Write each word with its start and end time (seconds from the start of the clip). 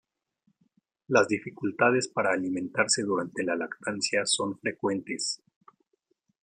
Las 1.09 1.27
dificultades 1.27 2.07
para 2.07 2.33
alimentarse 2.33 3.03
durante 3.03 3.43
la 3.43 3.55
lactancia 3.55 4.25
son 4.25 4.57
frecuentes. 4.57 5.43